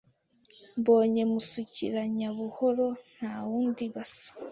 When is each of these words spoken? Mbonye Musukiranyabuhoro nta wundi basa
Mbonye 0.79 1.21
Musukiranyabuhoro 1.31 2.87
nta 3.15 3.33
wundi 3.47 3.85
basa 3.93 4.29